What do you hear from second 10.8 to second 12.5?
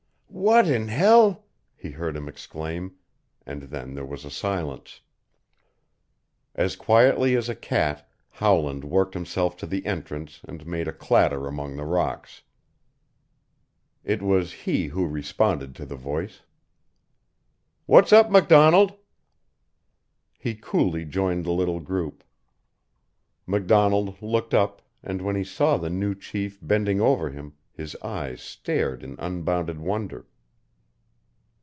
a clatter among the rocks.